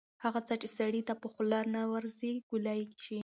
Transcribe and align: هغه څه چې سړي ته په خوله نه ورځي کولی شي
هغه 0.23 0.39
څه 0.47 0.53
چې 0.61 0.67
سړي 0.77 1.01
ته 1.07 1.13
په 1.21 1.27
خوله 1.33 1.59
نه 1.75 1.81
ورځي 1.93 2.31
کولی 2.47 2.81
شي 3.03 3.19